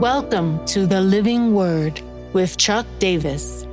Welcome 0.00 0.64
to 0.64 0.86
the 0.86 1.02
Living 1.02 1.52
Word 1.52 2.00
with 2.32 2.56
Chuck 2.56 2.86
Davis. 3.00 3.66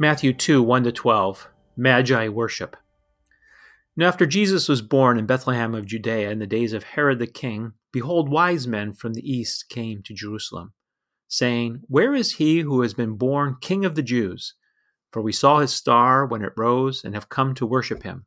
Matthew 0.00 0.32
2 0.32 0.60
1 0.60 0.82
to 0.82 0.90
12 0.90 1.48
Magi 1.76 2.26
Worship. 2.26 2.76
Now, 3.96 4.08
after 4.08 4.26
Jesus 4.26 4.68
was 4.68 4.82
born 4.82 5.16
in 5.16 5.26
Bethlehem 5.26 5.76
of 5.76 5.86
Judea 5.86 6.28
in 6.30 6.40
the 6.40 6.48
days 6.48 6.72
of 6.72 6.82
Herod 6.82 7.20
the 7.20 7.28
king, 7.28 7.74
behold, 7.92 8.28
wise 8.28 8.66
men 8.66 8.92
from 8.92 9.14
the 9.14 9.32
east 9.32 9.68
came 9.68 10.02
to 10.06 10.12
Jerusalem, 10.12 10.72
saying, 11.28 11.82
Where 11.86 12.16
is 12.16 12.32
he 12.32 12.62
who 12.62 12.82
has 12.82 12.94
been 12.94 13.14
born 13.14 13.58
King 13.60 13.84
of 13.84 13.94
the 13.94 14.02
Jews? 14.02 14.54
For 15.12 15.22
we 15.22 15.30
saw 15.30 15.60
his 15.60 15.72
star 15.72 16.26
when 16.26 16.42
it 16.42 16.52
rose 16.56 17.04
and 17.04 17.14
have 17.14 17.28
come 17.28 17.54
to 17.54 17.64
worship 17.64 18.02
him. 18.02 18.26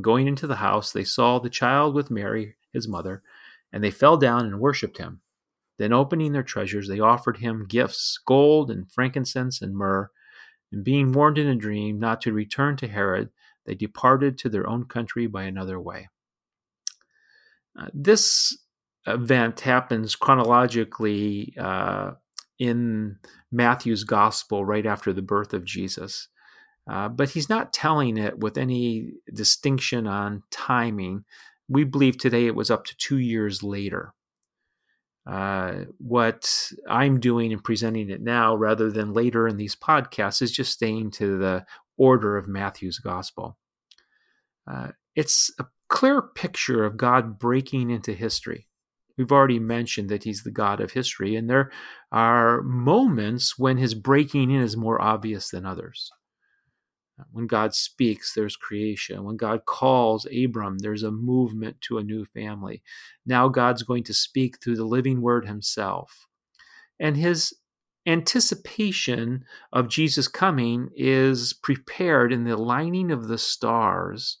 Going 0.00 0.28
into 0.28 0.46
the 0.46 0.56
house, 0.56 0.92
they 0.92 1.04
saw 1.04 1.38
the 1.38 1.50
child 1.50 1.94
with 1.94 2.10
Mary, 2.10 2.56
his 2.72 2.86
mother, 2.86 3.22
and 3.72 3.82
they 3.82 3.90
fell 3.90 4.16
down 4.16 4.46
and 4.46 4.60
worshipped 4.60 4.98
him. 4.98 5.20
Then, 5.78 5.92
opening 5.92 6.32
their 6.32 6.42
treasures, 6.42 6.88
they 6.88 7.00
offered 7.00 7.38
him 7.38 7.66
gifts 7.68 8.18
gold 8.26 8.70
and 8.70 8.90
frankincense 8.90 9.62
and 9.62 9.76
myrrh. 9.76 10.10
And 10.72 10.84
being 10.84 11.12
warned 11.12 11.38
in 11.38 11.46
a 11.46 11.54
dream 11.54 11.98
not 11.98 12.20
to 12.22 12.32
return 12.32 12.76
to 12.78 12.88
Herod, 12.88 13.30
they 13.64 13.74
departed 13.74 14.38
to 14.38 14.48
their 14.48 14.68
own 14.68 14.84
country 14.84 15.26
by 15.26 15.44
another 15.44 15.80
way. 15.80 16.08
Uh, 17.78 17.86
this 17.94 18.56
event 19.06 19.60
happens 19.60 20.16
chronologically 20.16 21.54
uh, 21.58 22.12
in 22.58 23.18
Matthew's 23.52 24.04
gospel 24.04 24.64
right 24.64 24.84
after 24.84 25.12
the 25.12 25.22
birth 25.22 25.54
of 25.54 25.64
Jesus. 25.64 26.28
Uh, 26.88 27.08
but 27.08 27.30
he's 27.30 27.48
not 27.48 27.72
telling 27.72 28.16
it 28.16 28.38
with 28.38 28.56
any 28.56 29.12
distinction 29.32 30.06
on 30.06 30.42
timing. 30.50 31.24
We 31.68 31.84
believe 31.84 32.16
today 32.16 32.46
it 32.46 32.54
was 32.54 32.70
up 32.70 32.86
to 32.86 32.96
two 32.96 33.18
years 33.18 33.62
later. 33.62 34.14
Uh, 35.26 35.84
what 35.98 36.72
I'm 36.88 37.20
doing 37.20 37.52
and 37.52 37.62
presenting 37.62 38.08
it 38.08 38.22
now 38.22 38.54
rather 38.54 38.90
than 38.90 39.12
later 39.12 39.46
in 39.46 39.58
these 39.58 39.76
podcasts 39.76 40.40
is 40.40 40.50
just 40.50 40.72
staying 40.72 41.10
to 41.12 41.36
the 41.36 41.66
order 41.98 42.38
of 42.38 42.48
Matthew's 42.48 42.98
gospel. 42.98 43.58
Uh, 44.66 44.88
it's 45.14 45.50
a 45.58 45.66
clear 45.88 46.22
picture 46.22 46.84
of 46.84 46.96
God 46.96 47.38
breaking 47.38 47.90
into 47.90 48.14
history. 48.14 48.68
We've 49.18 49.32
already 49.32 49.58
mentioned 49.58 50.08
that 50.08 50.24
he's 50.24 50.44
the 50.44 50.50
God 50.50 50.80
of 50.80 50.92
history, 50.92 51.34
and 51.34 51.50
there 51.50 51.72
are 52.12 52.62
moments 52.62 53.58
when 53.58 53.76
his 53.76 53.94
breaking 53.94 54.50
in 54.50 54.62
is 54.62 54.76
more 54.76 55.02
obvious 55.02 55.50
than 55.50 55.66
others. 55.66 56.10
When 57.30 57.46
God 57.46 57.74
speaks, 57.74 58.34
there's 58.34 58.56
creation. 58.56 59.24
When 59.24 59.36
God 59.36 59.64
calls 59.66 60.26
Abram, 60.26 60.78
there's 60.78 61.02
a 61.02 61.10
movement 61.10 61.80
to 61.82 61.98
a 61.98 62.04
new 62.04 62.24
family. 62.24 62.82
Now 63.26 63.48
God's 63.48 63.82
going 63.82 64.04
to 64.04 64.14
speak 64.14 64.60
through 64.60 64.76
the 64.76 64.84
living 64.84 65.20
word 65.20 65.46
himself. 65.46 66.26
And 67.00 67.16
his 67.16 67.54
anticipation 68.06 69.44
of 69.72 69.88
Jesus 69.88 70.28
coming 70.28 70.88
is 70.96 71.52
prepared 71.52 72.32
in 72.32 72.44
the 72.44 72.56
lining 72.56 73.10
of 73.10 73.28
the 73.28 73.38
stars 73.38 74.38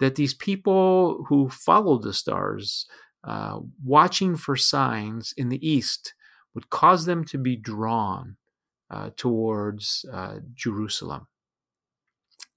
that 0.00 0.14
these 0.14 0.34
people 0.34 1.24
who 1.28 1.48
followed 1.48 2.02
the 2.02 2.14
stars, 2.14 2.86
uh, 3.24 3.60
watching 3.84 4.36
for 4.36 4.56
signs 4.56 5.34
in 5.36 5.48
the 5.48 5.68
east, 5.68 6.14
would 6.54 6.70
cause 6.70 7.04
them 7.04 7.24
to 7.24 7.38
be 7.38 7.56
drawn 7.56 8.36
uh, 8.90 9.10
towards 9.16 10.04
uh, 10.12 10.36
Jerusalem 10.54 11.28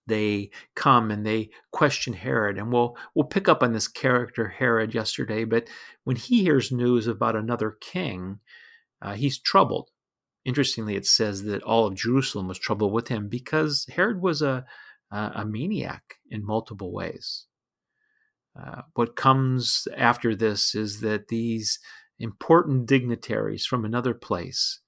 they 0.08 0.52
come 0.76 1.12
and 1.12 1.26
they 1.26 1.50
question 1.72 2.14
Herod. 2.14 2.58
And 2.58 2.72
we'll 2.72 2.96
we'll 3.14 3.26
pick 3.26 3.48
up 3.48 3.64
on 3.64 3.74
this 3.74 3.88
character 3.88 4.48
Herod 4.48 4.94
yesterday, 4.94 5.44
but 5.44 5.68
when 6.04 6.16
he 6.16 6.44
hears 6.44 6.72
news 6.72 7.08
about 7.08 7.36
another 7.36 7.78
king, 7.82 8.40
uh, 9.02 9.14
he's 9.14 9.40
troubled. 9.40 9.90
Interestingly, 10.46 10.96
it 10.96 11.08
says 11.08 11.44
that 11.44 11.64
all 11.64 11.88
of 11.88 11.96
Jerusalem 11.96 12.48
was 12.48 12.60
troubled 12.60 12.94
with 12.94 13.08
him 13.08 13.28
because 13.30 13.88
Herod 13.96 14.22
was 14.22 14.42
a 14.42 14.66
a, 15.12 15.32
a 15.36 15.46
maniac 15.46 16.16
in 16.30 16.46
multiple 16.46 16.92
ways. 16.92 17.46
Uh, 18.60 18.82
what 18.94 19.16
comes 19.16 19.88
after 19.98 20.34
this 20.36 20.76
is 20.76 21.02
that 21.02 21.28
these 21.28 21.80
important 22.20 22.86
dignitaries 22.86 23.66
from 23.66 23.84
another 23.84 24.14
place 24.14 24.80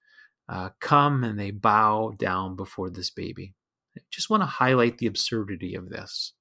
uh, 0.48 0.70
come 0.80 1.24
and 1.24 1.38
they 1.38 1.52
bow 1.52 2.14
down 2.18 2.56
before 2.56 2.90
this 2.90 3.10
baby. 3.10 3.54
I 3.98 4.02
just 4.12 4.30
want 4.30 4.42
to 4.42 4.48
highlight 4.48 4.98
the 4.98 5.08
absurdity 5.08 5.76
of 5.76 5.90
this. 5.90 6.34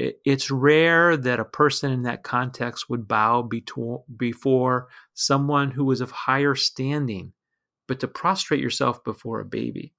it's 0.00 0.48
rare 0.50 1.16
that 1.16 1.40
a 1.40 1.44
person 1.44 1.90
in 1.90 2.02
that 2.02 2.22
context 2.22 2.88
would 2.88 3.08
bow 3.08 3.48
before 4.16 4.86
someone 5.14 5.72
who 5.72 5.84
was 5.84 6.00
of 6.00 6.12
higher 6.12 6.54
standing, 6.54 7.32
but 7.88 7.98
to 7.98 8.06
prostrate 8.06 8.60
yourself 8.60 9.02
before 9.02 9.40
a 9.40 9.44
baby. 9.44 9.92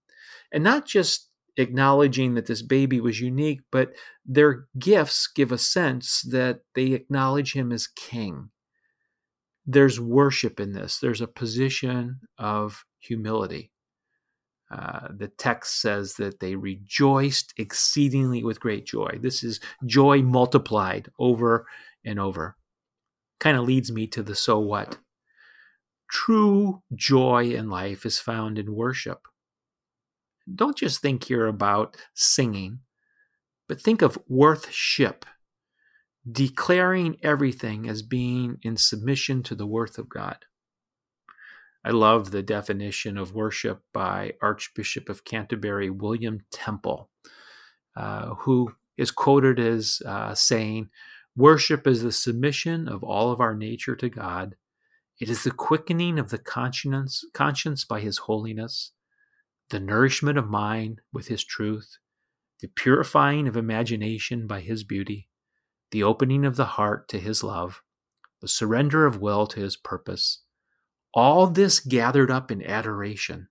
And 0.53 0.63
not 0.63 0.85
just 0.85 1.29
acknowledging 1.58 2.35
that 2.35 2.46
this 2.46 2.62
baby 2.62 3.02
was 3.02 3.19
unique, 3.19 3.59
but 3.72 3.91
their 4.25 4.68
gifts 4.78 5.28
give 5.28 5.52
a 5.52 5.58
sense 5.58 6.22
that 6.22 6.62
they 6.75 6.94
acknowledge 6.94 7.52
him 7.52 7.74
as 7.74 7.88
king. 7.88 8.52
There's 9.66 10.00
worship 10.00 10.62
in 10.62 10.72
this, 10.72 11.00
there's 11.00 11.22
a 11.22 11.28
position 11.28 12.22
of 12.38 12.85
humility. 13.00 13.72
Uh, 14.72 15.07
the 15.09 15.28
text 15.28 15.81
says 15.81 16.16
that 16.16 16.40
they 16.40 16.56
rejoiced 16.56 17.53
exceedingly 17.57 18.44
with 18.44 18.59
great 18.59 18.85
joy. 18.85 19.18
This 19.19 19.44
is 19.44 19.59
joy 19.85 20.22
multiplied 20.22 21.09
over 21.18 21.66
and 22.06 22.19
over. 22.19 22.56
Kind 23.40 23.58
of 23.58 23.66
leads 23.66 23.91
me 23.91 24.06
to 24.08 24.22
the 24.22 24.35
so 24.35 24.59
what. 24.59 24.97
True 26.12 26.84
joy 26.94 27.52
in 27.52 27.69
life 27.69 28.06
is 28.06 28.19
found 28.19 28.59
in 28.59 28.75
worship. 28.75 29.28
Don't 30.53 30.78
just 30.78 31.02
think 31.02 31.24
here 31.24 31.47
about 31.47 31.97
singing, 32.13 32.79
but 33.68 33.81
think 33.81 34.02
of 34.02 34.18
worthship, 34.28 35.25
declaring 36.31 37.18
everything 37.24 37.88
as 37.88 38.02
being 38.02 38.58
in 38.62 38.78
submission 38.78 39.44
to 39.44 39.56
the 39.56 39.68
worth 39.68 39.97
of 39.97 40.09
God. 40.09 40.46
I 41.84 41.91
love 41.91 42.31
the 42.31 42.43
definition 42.43 43.17
of 43.17 43.34
worship 43.34 43.81
by 43.93 44.34
Archbishop 44.41 45.08
of 45.08 45.23
Canterbury 45.23 45.90
William 45.90 46.41
Temple, 46.52 47.09
uh, 47.96 48.35
who 48.35 48.73
is 48.97 49.11
quoted 49.11 49.59
as 49.59 50.02
uh, 50.05 50.35
saying, 50.35 50.90
Worship 51.37 51.87
is 51.87 52.03
the 52.03 52.11
submission 52.11 52.90
of 52.90 53.02
all 53.02 53.31
of 53.31 53.40
our 53.40 53.55
nature 53.55 53.96
to 53.96 54.09
God. 54.09 54.55
It 55.22 55.29
is 55.29 55.43
the 55.43 55.52
quickening 55.52 56.20
of 56.20 56.31
the 56.31 56.37
conscience, 56.37 57.23
conscience 57.34 57.85
by 57.85 58.02
His 58.02 58.17
holiness, 58.17 58.91
the 59.70 59.79
nourishment 59.79 60.37
of 60.37 60.49
mind 60.49 60.99
with 61.14 61.28
His 61.28 61.46
truth, 61.46 61.97
the 62.59 62.67
purifying 62.67 63.47
of 63.47 63.55
imagination 63.55 64.47
by 64.47 64.59
His 64.59 64.84
beauty, 64.84 65.29
the 65.91 66.03
opening 66.03 66.46
of 66.46 66.58
the 66.58 66.66
heart 66.66 67.08
to 67.09 67.20
His 67.20 67.41
love, 67.41 67.81
the 68.41 68.49
surrender 68.49 69.05
of 69.05 69.22
will 69.22 69.47
to 69.47 69.61
His 69.61 69.78
purpose 69.78 70.41
all 71.14 71.47
this 71.47 71.79
gathered 71.79 72.29
up 72.29 72.52
in 72.52 72.64
adoration, 72.64 73.47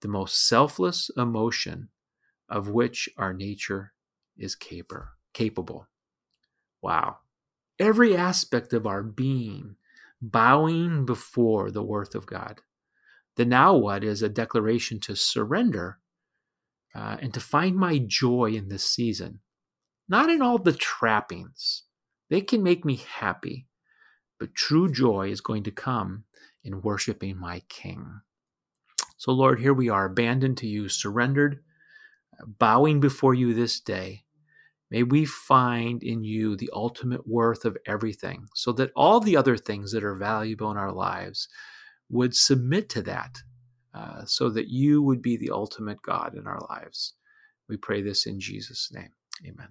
the 0.00 0.08
most 0.08 0.46
selfless 0.48 1.10
emotion 1.16 1.88
of 2.48 2.68
which 2.68 3.08
our 3.16 3.34
nature 3.34 3.92
is 4.36 4.54
caper, 4.54 5.10
capable. 5.34 5.88
Wow. 6.80 7.18
Every 7.78 8.16
aspect 8.16 8.72
of 8.72 8.86
our 8.86 9.02
being 9.02 9.76
bowing 10.20 11.04
before 11.04 11.70
the 11.70 11.82
worth 11.82 12.14
of 12.14 12.26
God. 12.26 12.60
The 13.36 13.44
now 13.44 13.76
what 13.76 14.02
is 14.02 14.22
a 14.22 14.28
declaration 14.28 14.98
to 15.00 15.14
surrender 15.14 15.98
uh, 16.94 17.18
and 17.20 17.32
to 17.34 17.40
find 17.40 17.76
my 17.76 17.98
joy 17.98 18.52
in 18.52 18.68
this 18.68 18.84
season, 18.84 19.40
not 20.08 20.28
in 20.28 20.42
all 20.42 20.58
the 20.58 20.72
trappings. 20.72 21.84
They 22.30 22.40
can 22.40 22.62
make 22.62 22.84
me 22.84 22.96
happy, 22.96 23.68
but 24.40 24.54
true 24.54 24.90
joy 24.90 25.30
is 25.30 25.40
going 25.40 25.62
to 25.64 25.70
come 25.70 26.24
in 26.68 26.82
worshiping 26.82 27.36
my 27.36 27.62
King. 27.68 28.20
So, 29.16 29.32
Lord, 29.32 29.58
here 29.60 29.74
we 29.74 29.88
are, 29.88 30.04
abandoned 30.04 30.58
to 30.58 30.66
you, 30.66 30.88
surrendered, 30.88 31.60
bowing 32.46 33.00
before 33.00 33.34
you 33.34 33.52
this 33.52 33.80
day. 33.80 34.24
May 34.90 35.02
we 35.02 35.24
find 35.24 36.02
in 36.02 36.24
you 36.24 36.56
the 36.56 36.70
ultimate 36.72 37.26
worth 37.26 37.64
of 37.64 37.76
everything, 37.86 38.46
so 38.54 38.72
that 38.72 38.92
all 38.94 39.20
the 39.20 39.36
other 39.36 39.56
things 39.56 39.92
that 39.92 40.04
are 40.04 40.14
valuable 40.14 40.70
in 40.70 40.76
our 40.76 40.92
lives 40.92 41.48
would 42.08 42.34
submit 42.34 42.88
to 42.90 43.02
that, 43.02 43.38
uh, 43.92 44.24
so 44.24 44.48
that 44.50 44.68
you 44.68 45.02
would 45.02 45.20
be 45.20 45.36
the 45.36 45.50
ultimate 45.50 46.00
God 46.02 46.34
in 46.36 46.46
our 46.46 46.60
lives. 46.70 47.14
We 47.68 47.76
pray 47.76 48.02
this 48.02 48.24
in 48.24 48.40
Jesus' 48.40 48.90
name. 48.92 49.10
Amen. 49.46 49.68